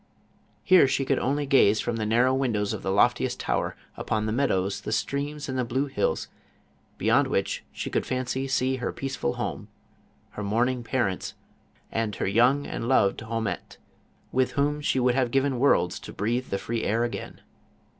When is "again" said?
17.03-17.39